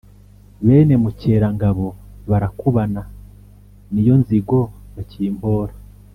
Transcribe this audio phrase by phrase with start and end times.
[0.65, 1.87] Bene Mukerangabo
[2.29, 3.01] barakubana,
[3.91, 4.59] ni yo nzigo
[4.95, 5.73] bakimpora;